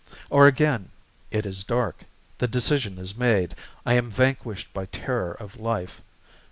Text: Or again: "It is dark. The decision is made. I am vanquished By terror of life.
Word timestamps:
Or 0.31 0.47
again: 0.47 0.89
"It 1.29 1.45
is 1.45 1.63
dark. 1.63 2.05
The 2.39 2.47
decision 2.47 2.97
is 2.97 3.15
made. 3.15 3.53
I 3.85 3.93
am 3.93 4.09
vanquished 4.09 4.73
By 4.73 4.87
terror 4.87 5.33
of 5.33 5.59
life. 5.59 6.01